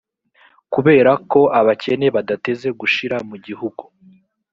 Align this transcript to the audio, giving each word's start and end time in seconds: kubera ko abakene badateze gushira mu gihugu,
kubera 0.73 1.11
ko 1.31 1.41
abakene 1.59 2.07
badateze 2.15 2.67
gushira 2.79 3.17
mu 3.29 3.35
gihugu, 3.45 3.83